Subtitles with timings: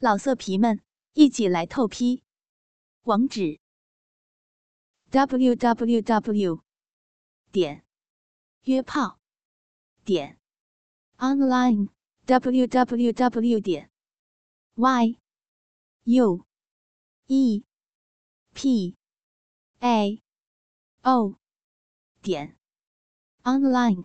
[0.00, 0.80] 老色皮们，
[1.14, 2.22] 一起来透批！
[3.02, 3.58] 网址
[5.10, 6.62] ：w w w
[7.50, 7.84] 点
[8.62, 9.18] 约炮
[10.04, 10.38] 点
[11.16, 11.88] online
[12.26, 13.90] w w w 点
[14.76, 15.18] y
[16.04, 16.46] u
[17.26, 17.64] e
[18.54, 18.96] p
[19.80, 20.22] a
[21.02, 21.40] o
[22.22, 22.56] 点
[23.42, 24.04] online。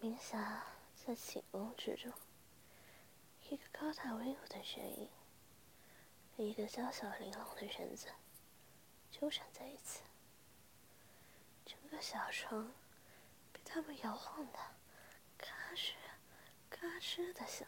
[0.00, 0.62] 明霞
[0.94, 2.12] 在寝宫之中。
[3.50, 5.08] 一个高大威武的身影，
[6.36, 8.08] 一个娇小玲珑的身子
[9.10, 10.02] 纠缠在一起，
[11.64, 12.70] 整个小床
[13.50, 14.58] 被他们摇晃的
[15.38, 15.92] 嘎吱
[16.68, 17.66] 嘎吱的响。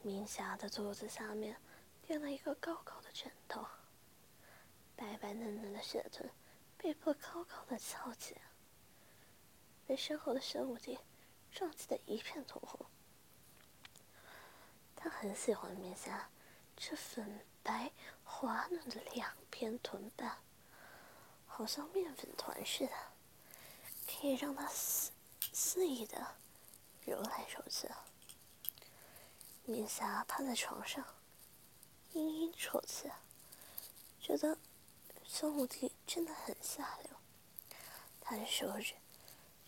[0.00, 1.60] 明霞的肚子下面
[2.00, 3.66] 垫了一个高高的枕头，
[4.96, 6.26] 白白嫩嫩的雪臀
[6.78, 8.34] 被迫高高的翘起，
[9.86, 10.98] 被身后的玄武帝
[11.50, 12.86] 撞击的一片通红。
[15.08, 16.28] 他很喜欢面颊
[16.76, 17.92] 这粉白
[18.24, 20.36] 滑嫩的两片臀瓣，
[21.46, 22.92] 好像面粉团似的，
[24.04, 25.12] 可以让他肆
[25.52, 26.34] 肆意的
[27.04, 27.88] 揉来揉去。
[29.64, 31.04] 面霞趴在床上，
[32.12, 33.08] 嘤嘤抽泣，
[34.20, 34.58] 觉得
[35.24, 37.16] 孙武帝真的很下流。
[38.20, 38.94] 他的手指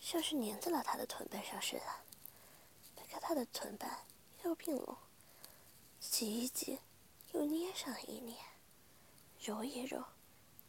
[0.01, 1.85] 像是粘在了他的臀瓣上似的，
[2.97, 4.05] 掰开他的臀瓣
[4.43, 4.97] 又并拢。
[5.99, 6.79] 挤一挤，
[7.33, 8.37] 又捏上一捏，
[9.39, 10.03] 揉一揉，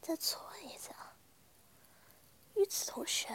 [0.03, 0.95] 再搓一下。
[2.55, 3.27] 与此同时，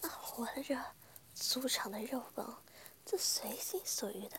[0.00, 0.94] 那活着
[1.34, 2.62] 粗长的肉棒
[3.04, 4.38] 则随心所欲的，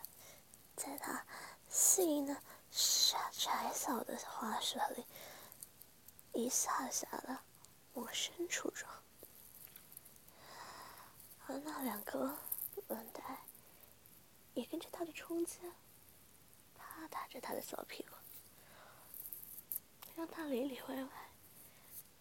[0.76, 1.26] 在他
[1.70, 2.36] 细嫩
[2.72, 5.06] 窄窄小的花舌里
[6.34, 7.40] 一下下的
[7.94, 8.90] 往深处撞，
[11.48, 12.38] 而那两个
[12.88, 13.42] 轮带。
[14.54, 15.60] 也跟着他的冲击，
[16.76, 18.16] 啪打着他的小屁股，
[20.16, 21.10] 让他里里外外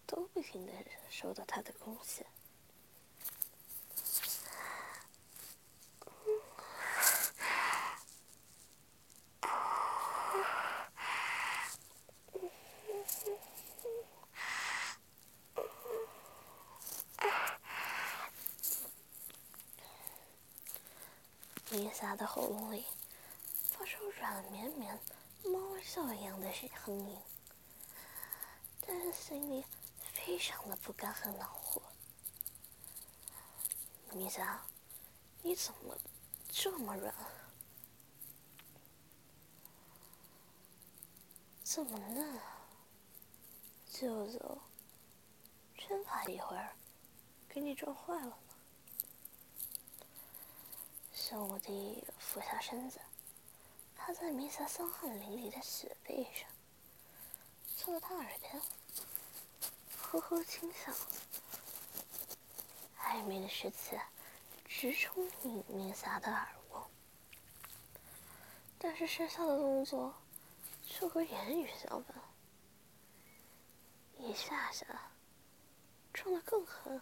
[0.05, 0.71] 都不停的
[1.09, 2.25] 受到他的攻击。
[21.91, 22.85] 明霞的喉咙里
[23.65, 24.97] 发出软绵绵、
[25.43, 27.17] 猫笑一样的声音，
[28.79, 29.65] 但是心里
[30.01, 31.81] 非常的不甘和恼火。
[34.13, 34.63] 明霞，
[35.41, 35.97] 你怎么
[36.47, 37.13] 这么软？
[41.65, 42.43] 这么嫩啊？
[43.91, 44.57] 舅舅，
[45.77, 46.73] 真怕一会儿
[47.49, 48.37] 给你撞坏了。
[51.31, 52.99] 小武帝俯下身子，
[53.95, 56.49] 趴在弥撒香汗淋漓的雪背上，
[57.77, 58.61] 凑到他耳边，
[59.97, 60.91] 呵呵轻笑。
[62.99, 63.97] 暧昧的诗词
[64.67, 66.85] 直冲弥弥撒的耳窝，
[68.77, 70.13] 但是身下的动作
[70.83, 72.21] 却和言语相反，
[74.17, 74.85] 一下下
[76.11, 77.01] 撞得更狠，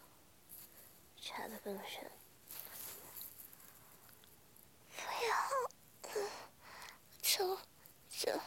[1.19, 2.11] 插得更深。
[7.21, 7.57] 就
[8.09, 8.39] 就，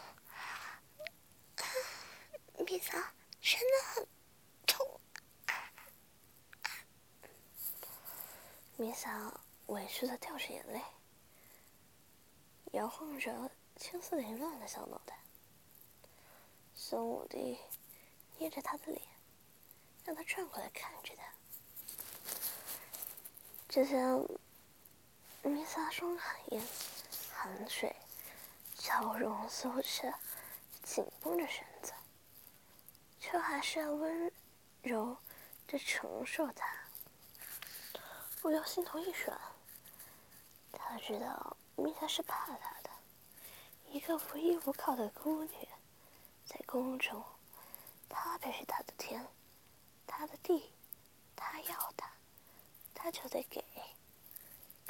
[2.65, 2.99] 米嫂
[3.41, 4.07] 真的很
[4.67, 5.01] 痛。
[8.77, 10.83] 米嫂委屈的掉着眼泪，
[12.73, 15.19] 摇晃着青丝凌乱的小脑袋。
[16.75, 17.59] 孙武帝
[18.39, 19.01] 捏着他的脸，
[20.05, 21.23] 让他转过来看着他。
[23.69, 23.85] 只
[25.43, 26.17] 见米嫂双
[26.51, 26.63] 眼
[27.33, 27.95] 含水。
[28.77, 30.13] 笑容羞怯，
[30.83, 31.93] 紧绷着身子，
[33.21, 34.33] 却还是要温
[34.83, 35.17] 柔
[35.69, 36.67] 的承受他。
[38.41, 39.41] 不由心头一软。
[40.73, 42.91] 他知道米娅是怕他的，
[43.87, 45.69] 一个无依无靠的孤女，
[46.45, 47.25] 在宫中，
[48.09, 49.25] 他便是他的天，
[50.09, 50.73] 他的地，
[51.37, 52.11] 他要他，
[52.93, 53.65] 他就得给，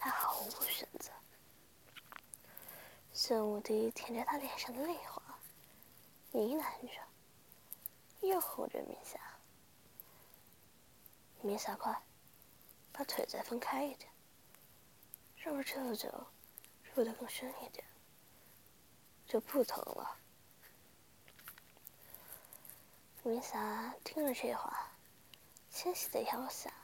[0.03, 1.13] 他毫无选择。
[3.13, 5.23] 孙武帝舔着他脸上的泪花，
[6.33, 9.21] 呢喃着，又哄着明霞
[11.41, 12.03] ：“明霞，快
[12.91, 14.11] 把腿再分开一点，
[15.37, 16.27] 让舅舅
[16.93, 17.87] 入得更深一点，
[19.25, 20.19] 就不疼了。”
[23.23, 24.91] 明霞听了这话，
[25.71, 26.75] 纤细的腰下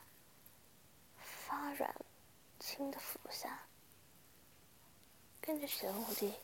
[1.17, 1.93] 发软，
[2.59, 3.67] 轻的俯下，
[5.41, 6.35] 跟着玄武帝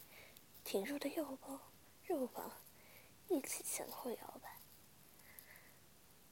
[0.65, 1.61] 挺住的右膀、
[2.07, 2.53] 右膀
[3.29, 4.59] 一起前后摇摆，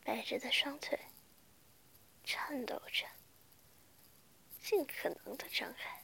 [0.04, 0.98] 摆着的双腿
[2.24, 3.06] 颤抖着，
[4.62, 6.02] 尽可能的张开。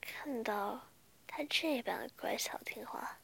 [0.00, 0.88] 看到
[1.26, 3.20] 他这般乖巧听话，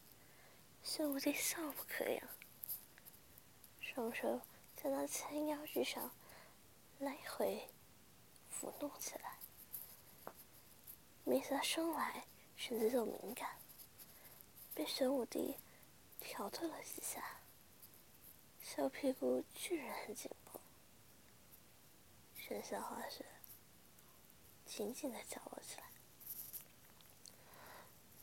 [0.82, 2.28] 玄武帝笑不可扬，
[3.80, 4.40] 双手
[4.76, 6.10] 在那前腰之上
[7.04, 7.68] 来回
[8.50, 9.38] 抚弄起来。
[11.24, 12.24] 米萨生来
[12.56, 13.58] 身子就敏感，
[14.74, 15.58] 被玄武帝
[16.18, 17.22] 挑逗了几下，
[18.62, 20.60] 小屁股居然很紧绷，
[22.36, 23.24] 剩下花雪
[24.64, 25.84] 紧紧的叫了起来。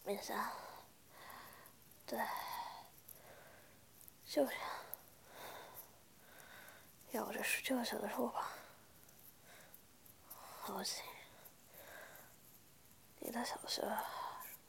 [0.04, 0.52] 米萨，
[2.08, 2.20] 对，
[4.26, 4.62] 就这样，
[7.12, 8.52] 咬着是舅舅的肉吧，
[10.64, 11.04] 好紧。
[13.18, 13.82] 你的小学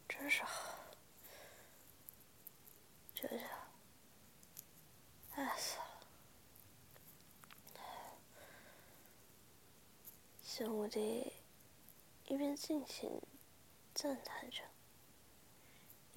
[0.09, 0.75] 真是好，
[3.15, 3.37] 舅舅，
[5.33, 5.85] 爱死了。
[10.43, 11.31] 玄武帝
[12.25, 13.21] 一边尽情
[13.95, 14.63] 赞叹着，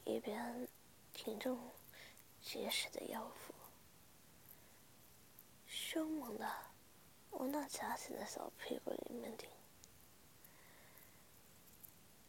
[0.05, 0.69] 一边
[1.13, 1.69] 挺动
[2.41, 3.53] 结实的腰腹，
[5.67, 6.49] 凶猛的
[7.31, 9.49] 往那夹紧的小屁股里面顶。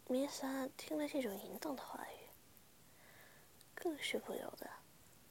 [0.09, 2.29] 米萨听了这种淫荡的话语，
[3.75, 4.71] 更是不由得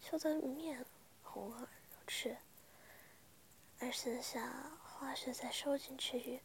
[0.01, 0.85] 笑得面
[1.23, 1.69] 红耳
[2.05, 2.35] 赤，
[3.79, 6.41] 而剩下花穴在收紧之余，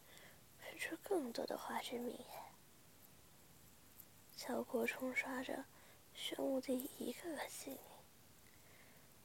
[0.61, 2.27] 喷出更多的花之蜜液，
[4.37, 5.65] 效果冲刷着
[6.15, 7.81] 玄武帝一个个心灵，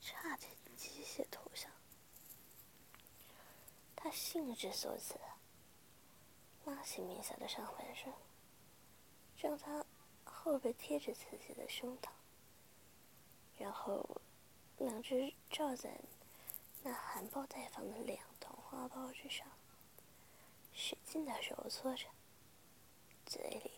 [0.01, 1.71] 差点机械投降。
[3.95, 5.13] 他兴致所起，
[6.65, 8.11] 拉起米萨的上半身。
[9.37, 9.85] 让他
[10.23, 12.09] 后背贴着自己的胸膛，
[13.57, 14.21] 然后
[14.77, 15.99] 两只罩在
[16.83, 19.47] 那含苞待放的两团花苞之上，
[20.73, 22.07] 使劲的揉搓着，
[23.25, 23.71] 嘴里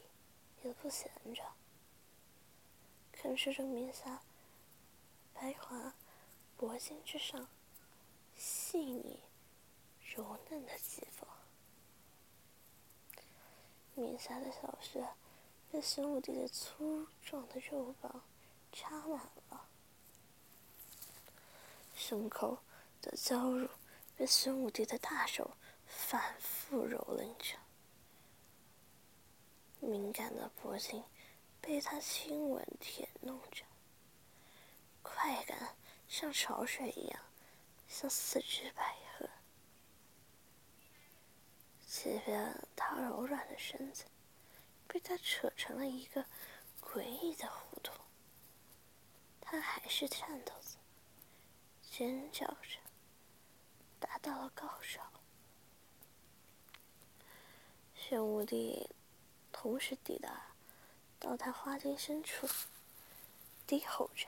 [0.63, 1.43] 也不闲着，
[3.11, 4.21] 啃食着米萨
[5.33, 5.95] 白滑
[6.55, 7.47] 脖颈之上
[8.35, 9.19] 细腻
[10.15, 11.25] 柔嫩的肌肤，
[13.95, 15.07] 米萨的小穴。
[15.71, 18.23] 被玄武帝的粗壮的肉棒
[18.71, 19.19] 插满
[19.49, 19.67] 了，
[21.95, 22.59] 胸口
[23.01, 23.69] 的娇乳
[24.15, 27.57] 被玄武帝的大手反复蹂躏着，
[29.79, 31.03] 敏感的脖颈
[31.59, 33.63] 被他亲吻舔弄着，
[35.01, 35.75] 快感
[36.07, 37.19] 像潮水一样
[37.87, 39.29] 像四肢百合，
[41.85, 44.05] 即便他柔软的身子。
[44.87, 46.25] 被他扯成了一个
[46.81, 47.91] 诡异的弧度，
[49.41, 50.77] 他还是颤抖着，
[51.81, 52.79] 尖叫着，
[53.99, 55.03] 达到了高潮。
[57.93, 58.89] 玄武帝
[59.51, 60.47] 同时抵达
[61.19, 62.47] 到他花茎深处，
[63.67, 64.27] 低吼着，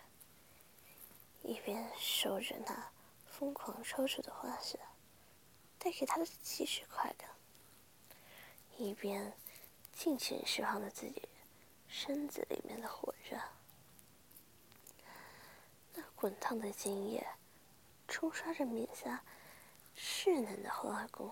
[1.42, 2.92] 一边守着那
[3.26, 4.78] 疯狂抽搐的花穴
[5.78, 7.30] 带给他的极致快感，
[8.78, 9.34] 一边。
[10.00, 11.28] 尽情释放了自己
[11.90, 13.38] 身子里面的火热，
[15.94, 17.28] 那滚烫的精液
[18.08, 19.22] 冲刷着面颊
[19.98, 21.30] 稚嫩的花宫，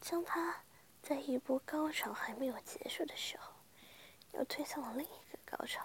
[0.00, 0.62] 将他
[1.02, 3.52] 在一波高潮还没有结束的时候，
[4.32, 5.84] 又推向了另一个高潮。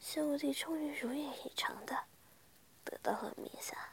[0.00, 2.06] 玄武帝终于如愿以偿的
[2.82, 3.90] 得到了米萨，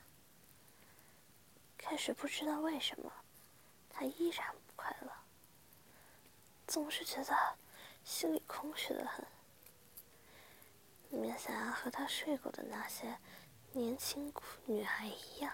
[1.78, 3.14] 开始不知道为什么，
[3.88, 4.48] 他依然。
[4.82, 5.12] 快乐，
[6.66, 7.56] 总是觉得
[8.04, 9.24] 心里空虚的很。
[11.12, 13.20] 也想要和他睡过的那些
[13.74, 14.34] 年轻
[14.66, 15.54] 女孩一样，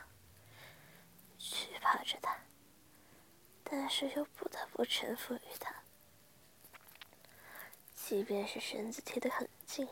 [1.37, 2.37] 惧怕着他，
[3.65, 5.75] 但是又不得不臣服于他。
[7.93, 9.85] 即便是身子贴得很近，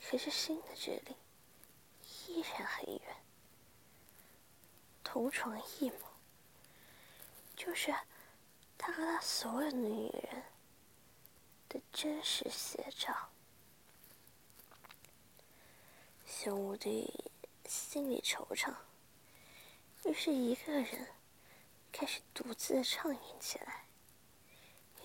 [0.00, 1.16] 可是心的距离
[2.28, 3.16] 依然很远。
[5.02, 5.98] 同床异梦，
[7.56, 7.92] 就是。
[8.84, 10.42] 他和他所有的女人
[11.68, 13.30] 的真实写照。
[16.26, 17.30] 小无敌
[17.64, 18.74] 心里惆怅，
[20.04, 21.06] 于是一个人
[21.92, 23.84] 开始独自畅饮起来。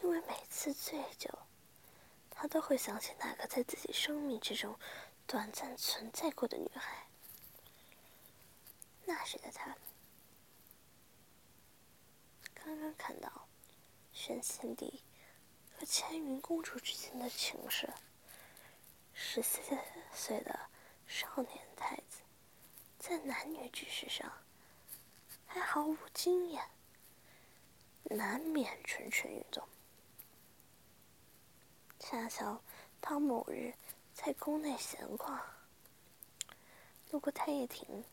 [0.01, 1.29] 因为每次醉酒，
[2.31, 4.79] 他都会想起那个在自己生命之中
[5.27, 7.05] 短暂存在过的女孩。
[9.05, 9.75] 那时的他。
[12.55, 13.47] 刚刚看到
[14.17, 15.03] 玄贤帝
[15.77, 17.87] 和千云公主之间的情事。
[19.13, 19.61] 十四
[20.11, 20.59] 岁的
[21.05, 22.21] 少年太子，
[22.97, 24.33] 在男女之事上
[25.45, 26.63] 还毫无经验，
[28.05, 29.63] 难免蠢蠢欲动。
[31.99, 32.59] 恰巧
[32.99, 33.75] 他某日
[34.15, 35.39] 在宫内闲逛，
[37.11, 38.03] 路过太液亭，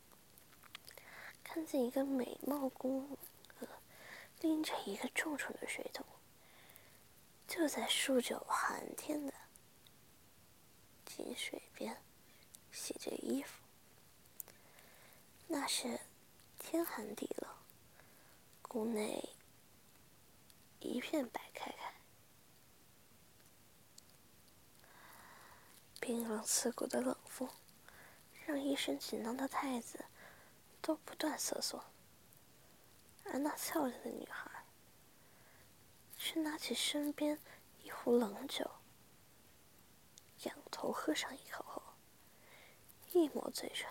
[1.42, 3.16] 看见一个美貌宫娥
[4.44, 6.04] 拎着一个重重的水桶，
[7.48, 9.32] 就在数九寒天的。
[11.06, 11.96] 井水边
[12.70, 13.62] 洗着衣服，
[15.46, 15.98] 那是
[16.58, 17.50] 天寒地冷，
[18.60, 19.30] 宫内
[20.80, 21.94] 一片白开开，
[25.98, 27.48] 冰冷刺骨的冷风
[28.44, 30.04] 让一身紧张的太子
[30.82, 31.82] 都不断瑟缩，
[33.24, 34.66] 而那俏丽的女孩
[36.16, 37.38] 却拿起身边
[37.82, 38.70] 一壶冷酒。
[40.44, 41.82] 仰头喝上一口后，
[43.12, 43.88] 一抹嘴唇，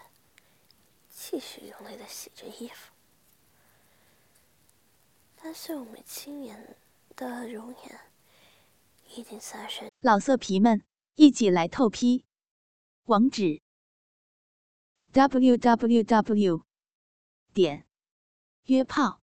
[1.09, 2.93] 继续用力的洗着衣服。
[5.35, 6.77] 但秀美轻颜
[7.15, 7.99] 的容颜，
[9.15, 9.91] 已经洒身。
[9.99, 10.83] 老色皮们，
[11.15, 12.23] 一起来透批！
[13.05, 13.61] 网址
[15.11, 16.65] ：w w w
[17.51, 17.87] 点
[18.65, 19.22] 约炮